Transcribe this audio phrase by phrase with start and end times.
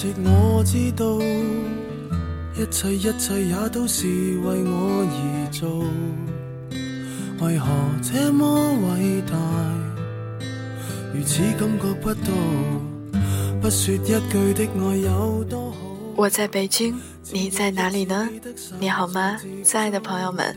[0.00, 1.20] 不要不要假设我知道，
[2.56, 4.06] 一切一切也都是
[4.38, 5.84] 为我而做。
[7.44, 7.66] 为何
[8.02, 9.36] 这么伟大？
[11.12, 12.32] 如此感觉不到，
[13.60, 14.14] 不说一句
[14.54, 15.76] 的爱有多好。
[16.16, 16.98] 我在北京，
[17.30, 18.26] 你在哪里呢？
[18.78, 20.56] 你好吗，亲爱的朋友们？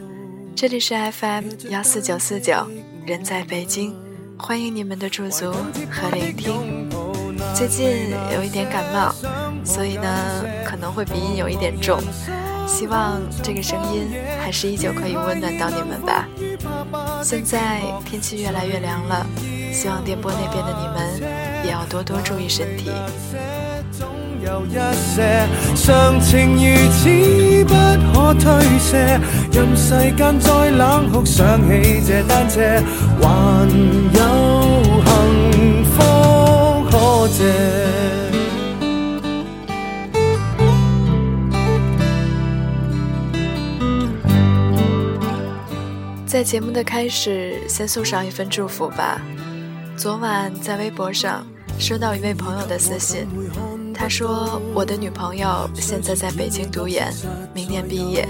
[0.55, 2.65] 这里是 FM 幺四九四九，
[3.05, 3.93] 人在北京，
[4.37, 5.51] 欢迎你们的驻足
[5.91, 7.02] 和聆听。
[7.53, 9.13] 最近有一点感冒，
[9.63, 12.01] 所以呢可能会鼻音有一点重。
[12.65, 14.07] 希望这个声音
[14.41, 16.27] 还是依旧可以温暖到你们吧。
[17.21, 19.25] 现在天气越来越凉了，
[19.71, 21.21] 希望电波那边的你们
[21.63, 22.91] 也要多多注意身体。
[25.75, 27.73] 常情如此不
[28.13, 29.19] 可推卸，
[29.51, 32.59] 任世间再冷酷，想起这单车，
[33.21, 34.02] 还
[46.25, 49.21] 在节目的开始，先送上一份祝福吧。
[49.95, 51.45] 昨晚在微博上
[51.79, 53.27] 收到一位朋友的私信，
[53.93, 57.13] 他说：“我的女朋友现在在北京读研，
[57.53, 58.27] 明年毕业。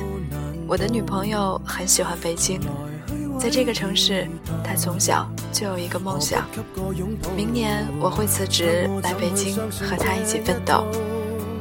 [0.67, 2.59] 我的女朋友很喜欢北京，
[3.39, 4.27] 在这个城市，
[4.63, 6.45] 她从小就有一个梦想。
[7.35, 10.85] 明年我会辞职来北京和他一起奋斗。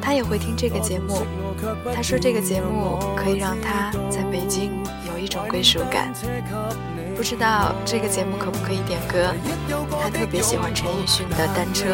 [0.00, 1.22] 他也会听这个节目，
[1.94, 4.72] 他说这个节目可以让他在北京
[5.06, 6.12] 有。”一种归属感，
[7.16, 9.32] 不知道这个节目可不可以点歌？
[10.02, 11.84] 他特别喜欢陈奕迅的《单车》，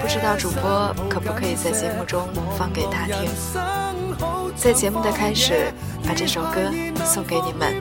[0.00, 3.30] 不知道主播可不可以在节目中放给他听？
[4.56, 5.70] 在节目的开始，
[6.02, 6.72] 把这首歌
[7.04, 7.74] 送给你们，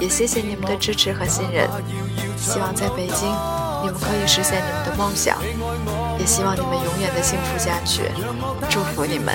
[0.00, 1.68] 也谢谢你们的支持和信任。
[2.40, 3.28] 希望在北京，
[3.82, 5.36] 你们可以实现你们的梦想，
[6.18, 8.10] 也希望你们永远的幸福下去。
[8.68, 9.34] 祝福你们。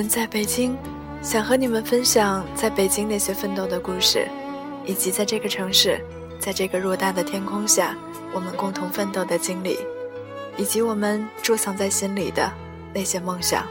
[0.00, 0.74] 人在北京，
[1.20, 4.26] 想和你们分享在北京那些奋斗的故事，
[4.86, 6.02] 以及在这个城市，
[6.38, 7.94] 在这个偌大的天空下，
[8.32, 9.78] 我们共同奋斗的经历，
[10.56, 12.50] 以及我们贮藏在心里的
[12.94, 13.66] 那些梦想。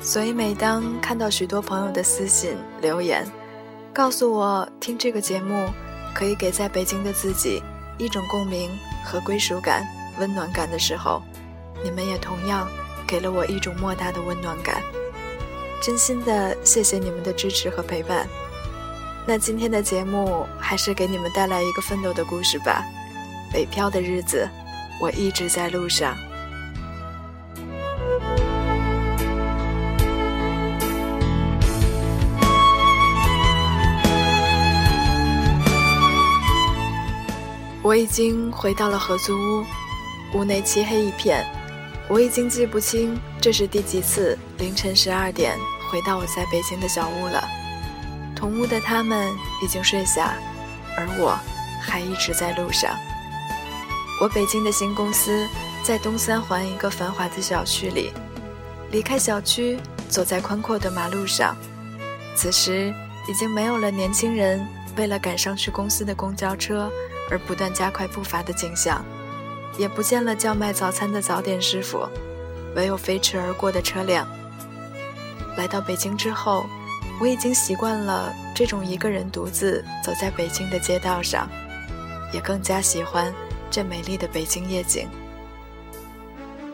[0.00, 3.24] 所以，每当看到许多朋友的私信留言，
[3.94, 5.68] 告诉我听这个节目
[6.12, 7.62] 可以给在北京的自己
[7.96, 8.68] 一种共鸣
[9.04, 9.86] 和归属感、
[10.18, 11.22] 温暖感的时候，
[11.84, 12.66] 你们也同样
[13.06, 14.82] 给了我一种莫大的温暖感。
[15.80, 18.26] 真心的谢谢你们的支持和陪伴。
[19.26, 22.84] 那今天的节目还是给你们带来一个奋斗的故事吧。
[23.52, 24.48] 北漂的日子，
[25.00, 26.16] 我一直在路上。
[37.82, 39.64] 我已经回到了合租屋，
[40.34, 41.46] 屋内漆黑一片。
[42.06, 45.54] 我已经记不清这是第几次凌晨十二点
[45.88, 47.42] 回到我在北京的小屋了。
[48.36, 49.32] 同屋的他们
[49.62, 50.34] 已经睡下，
[50.96, 51.36] 而我
[51.82, 52.96] 还一直在路上。
[54.20, 55.48] 我北京的新公司
[55.82, 58.12] 在东三环一个繁华的小区里。
[58.90, 61.56] 离开小区，走在宽阔的马路上，
[62.34, 62.94] 此时
[63.28, 66.90] 已经没有了年轻人为了赶上去公司的公交车
[67.30, 69.04] 而不断加快步伐的景象。
[69.76, 72.08] 也不见了叫卖早餐的早点师傅，
[72.74, 74.26] 唯有飞驰而过的车辆。
[75.58, 76.64] 来到北京之后，
[77.20, 81.50] 我已经习惯了这种一个人独自走在北京的街道上，
[82.32, 83.34] 也更加喜欢
[83.68, 85.08] 这美丽的北京夜景。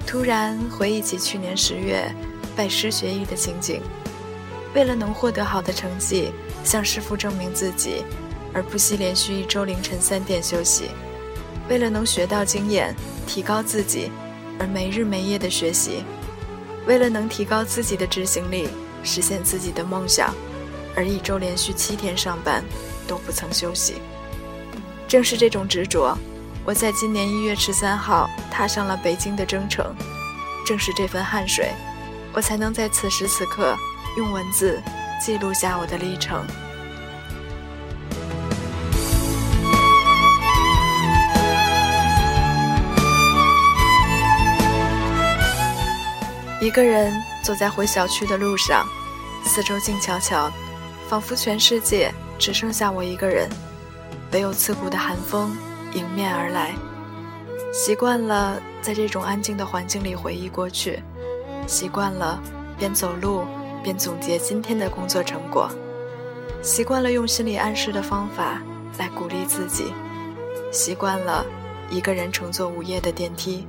[0.07, 2.15] 突然回忆起去年十月
[2.55, 3.81] 拜师学艺的情景，
[4.75, 6.31] 为了能获得好的成绩，
[6.63, 8.05] 向师傅证明自己，
[8.53, 10.91] 而不惜连续一周凌晨三点休息；
[11.71, 12.95] 为了能学到经验，
[13.27, 14.11] 提高自己，
[14.61, 16.05] 而没日没夜的学习；
[16.87, 18.69] 为了能提高自己的执行力，
[19.03, 20.35] 实现自己的梦想，
[20.95, 22.65] 而一周连续七天上班
[23.07, 23.97] 都不曾休息。
[25.07, 26.17] 正是这种执着。
[26.67, 29.95] 我在今年一月十三号踏上了北京的征程，
[30.67, 31.71] 正是这份汗水，
[32.33, 33.77] 我才能在此时此刻
[34.17, 34.83] 用文字
[35.21, 36.43] 记录下我的历程。
[46.65, 47.13] 一个人
[47.43, 48.89] 走在回小区的路上，
[49.45, 50.51] 四周静悄悄，
[51.11, 53.51] 仿佛全世界只剩下我一个人，
[54.33, 55.55] 唯有刺骨的寒风。
[55.93, 56.75] 迎面而来，
[57.71, 61.03] 习惯了在这种安静的环境里回忆过去，
[61.67, 62.43] 习惯了
[62.79, 63.45] 边走路
[63.83, 65.69] 边总结今天的工作成果，
[66.63, 68.63] 习惯了用心理暗示的方法
[68.97, 69.93] 来鼓励自己，
[70.73, 71.45] 习惯了
[71.91, 73.69] 一个人乘坐午夜的电梯，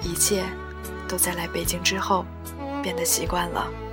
[0.00, 0.44] 一切
[1.08, 2.24] 都在来北京之后
[2.82, 3.85] 变得习惯了。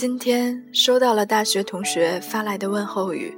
[0.00, 3.36] 今天收到了大学同学发来的问候语，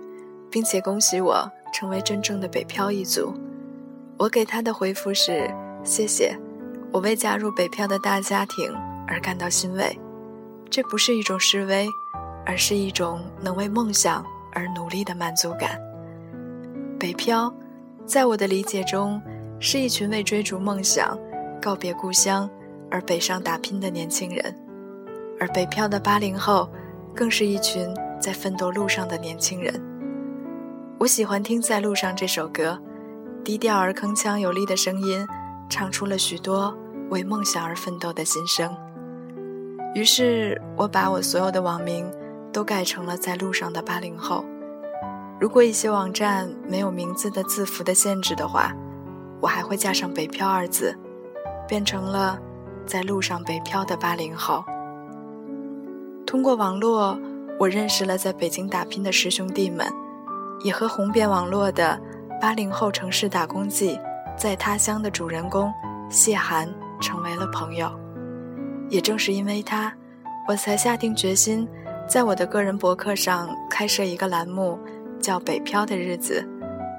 [0.49, 3.35] 并且恭喜我成为真正的北漂一族。
[4.17, 6.39] 我给他的回复是：谢谢，
[6.93, 8.73] 我为加入北漂的大家庭
[9.09, 9.99] 而感到欣慰。
[10.71, 11.89] 这不是一种示威，
[12.47, 15.81] 而是一种能为梦想而努力的满足感。
[16.97, 17.53] 北漂，
[18.07, 19.21] 在我的理解中，
[19.59, 21.19] 是一群为追逐梦想、
[21.61, 22.49] 告别故乡
[22.89, 24.62] 而北上打拼的年轻人。
[25.43, 26.71] 而北漂的八零后，
[27.17, 29.75] 更是一群在奋斗路上的年轻人。
[31.01, 32.79] 我喜欢听《在路上》这首歌，
[33.43, 35.27] 低调而铿锵有力的声音，
[35.69, 36.73] 唱出了许多
[37.11, 38.73] 为梦想而奋斗的心声。
[39.97, 42.09] 于是，我把我所有的网名
[42.53, 44.45] 都改成了《在路上的八零后》。
[45.41, 48.73] 如果一些网站没有名字的字符的限制的话，
[49.41, 50.97] 我还会加上“北漂”二字，
[51.67, 52.39] 变成了
[52.87, 54.65] “在路上北漂的八零后”。
[56.33, 57.15] 通过网络，
[57.59, 59.87] 我认识了在北京打拼的师兄弟们，
[60.65, 62.01] 也和红遍网络的
[62.41, 64.01] 八零后城市打工记
[64.35, 65.71] 在他乡的主人公
[66.09, 66.67] 谢寒
[67.03, 67.93] 成为了朋友。
[68.89, 69.93] 也正是因为他，
[70.49, 71.69] 我才下定决心，
[72.09, 74.79] 在我的个人博客上开设一个栏目，
[75.21, 76.43] 叫《北漂的日子》，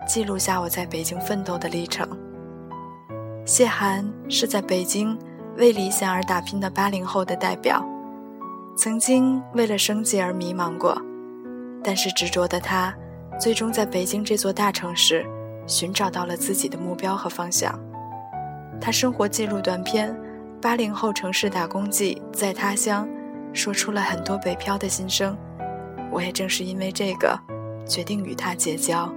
[0.07, 2.07] 记录下我在北京奋斗的历程。
[3.45, 5.17] 谢寒是在北京
[5.57, 7.83] 为理想而打拼的八零后的代表。
[8.75, 10.99] 曾经为了生计而迷茫过，
[11.83, 12.93] 但是执着的他，
[13.39, 15.23] 最终在北京这座大城市
[15.67, 17.79] 寻找到了自己的目标和方向。
[18.81, 20.11] 他生活记录短片
[20.59, 23.07] 《八零后城市打工记》在他乡，
[23.53, 25.37] 说出了很多北漂的心声。
[26.11, 27.39] 我也正是因为这个，
[27.87, 29.07] 决定与他结交。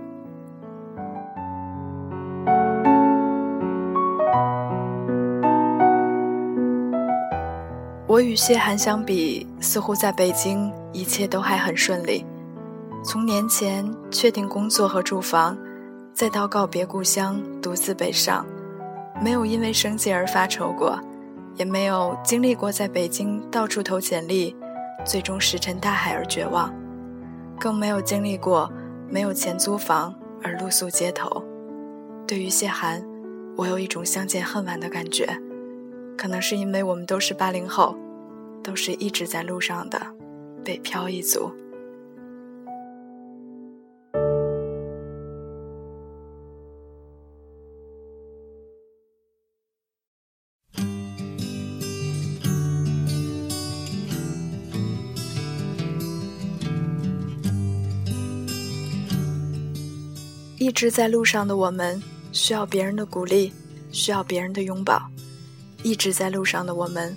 [8.17, 12.25] 我与谢寒相比，似乎在北京一切都还很顺利。
[13.05, 15.55] 从年前确定工作和住房，
[16.15, 18.47] 再到告别故乡，独自北上，
[19.23, 20.99] 没有因为生计而发愁过，
[21.57, 24.57] 也没有经历过在北京到处投简历，
[25.05, 26.75] 最终石沉大海而绝望，
[27.61, 28.73] 更没有经历过
[29.11, 31.45] 没有钱租房而露宿街头。
[32.27, 33.05] 对于谢寒，
[33.59, 35.39] 我有一种相见恨晚的感觉，
[36.17, 37.95] 可能是因为我们都是八零后。
[38.63, 40.01] 都是一直在路上的
[40.65, 41.51] 北漂一族。
[60.59, 63.53] 一直在路上的我们需要别人的鼓励
[63.93, 65.01] 需要别人的拥抱。
[65.83, 67.17] 一直在路上的我们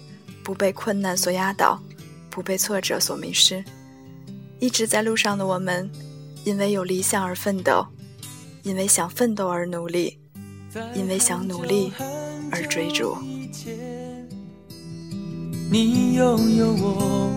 [0.49, 1.79] 不被困难所压倒，
[2.31, 3.63] 不被挫折所迷失。
[4.57, 5.87] 一直在路上的我们，
[6.43, 7.85] 因为有理想而奋斗，
[8.63, 10.17] 因为想奋斗而努力，
[10.95, 11.93] 因为想努力
[12.51, 13.15] 而追逐。
[15.71, 17.29] 你拥有我，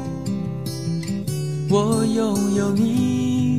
[1.68, 3.58] 我拥有你，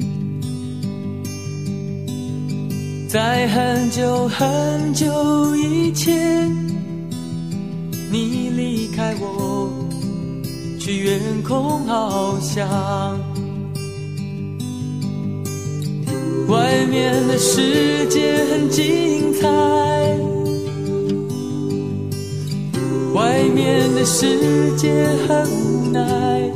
[3.08, 6.52] 在很久很久以前。
[8.14, 9.74] 你离开我，
[10.80, 12.70] 去远空翱翔。
[16.48, 19.50] 外面的世界很精彩，
[23.16, 26.52] 外面的世界很无奈。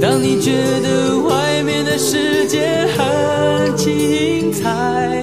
[0.00, 5.22] 当你觉得外面的世界很精彩，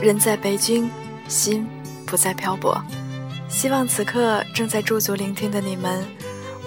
[0.00, 0.88] 人在北京，
[1.28, 1.66] 心
[2.06, 2.82] 不再漂泊。
[3.50, 6.02] 希望此刻正在驻足聆听的你们，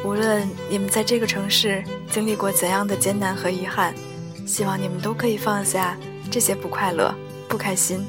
[0.05, 3.95] 无论你们在这个城市经历过怎样的艰难和遗憾，
[4.45, 5.97] 希望你们都可以放下
[6.29, 7.13] 这些不快乐、
[7.47, 8.05] 不开心，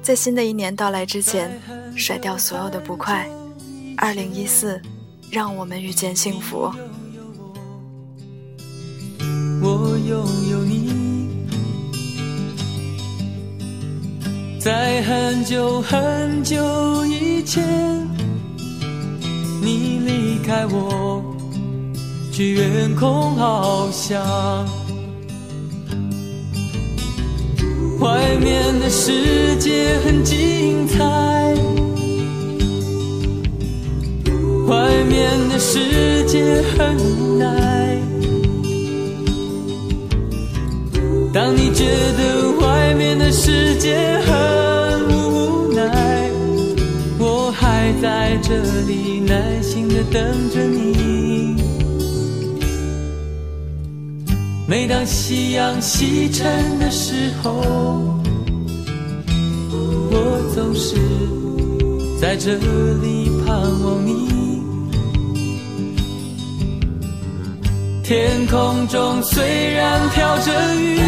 [0.00, 1.60] 在新的一年到来之前，
[1.96, 3.28] 甩掉所有的不快。
[3.96, 4.80] 二零一四，
[5.28, 6.70] 让我们遇见幸福。
[9.60, 11.01] 我拥有你。
[14.62, 17.64] 在很久很久以前，
[19.60, 21.20] 你离开我，
[22.30, 24.22] 去远空翱翔。
[27.98, 31.04] 外面的世界很精彩，
[34.68, 37.98] 外面的世界很无奈。
[41.34, 41.84] 当你觉
[42.16, 44.51] 得外面的世界很
[48.52, 51.56] 这里耐心的等着你。
[54.68, 57.50] 每当夕阳西沉的时候，
[60.10, 60.96] 我总是
[62.20, 62.58] 在这
[63.00, 64.28] 里盼望你。
[68.04, 71.00] 天空中虽然飘着雨，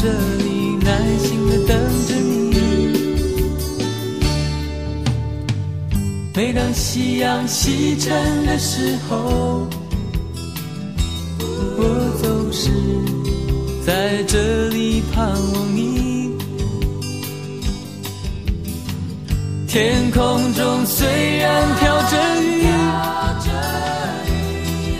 [0.00, 0.88] 这里耐
[1.18, 1.76] 心的等
[2.06, 2.54] 着你。
[6.36, 9.66] 每当夕阳西沉的时候，
[11.78, 11.82] 我
[12.22, 12.70] 总是
[13.84, 16.30] 在这里盼望你。
[19.66, 21.06] 天空中虽
[21.38, 22.62] 然飘着雨，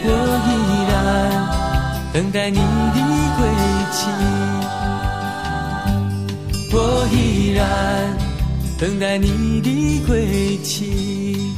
[0.05, 0.09] 我
[0.45, 0.77] 依然
[2.19, 2.63] 等待你的
[3.39, 3.49] 归
[3.93, 4.11] 期。
[6.73, 8.19] 我依然
[8.77, 11.55] 等待你的归期。